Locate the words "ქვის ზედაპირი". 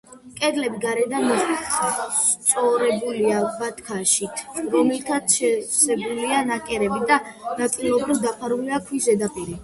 8.89-9.55